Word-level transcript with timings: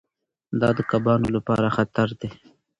دا 0.59 0.69
د 0.77 0.79
کبانو 0.91 1.27
لپاره 1.35 1.73
خطر 1.77 2.07
دی. 2.19 2.29